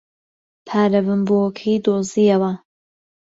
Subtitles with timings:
[0.67, 2.51] پارە ونبووەکەی دۆزییەوە.